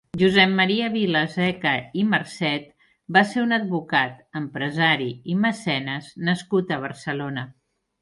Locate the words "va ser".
3.19-3.45